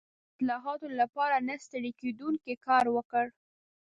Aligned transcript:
د 0.03 0.03
اصلاحاتو 0.35 0.87
لپاره 1.01 1.35
نه 1.47 1.55
ستړی 1.65 1.91
کېدونکی 2.01 2.53
کار 2.67 2.85
وکړ. 2.95 3.25